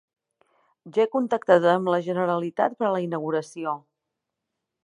[0.95, 3.79] Ja he contactat amb la Generalitat per a la inauguració.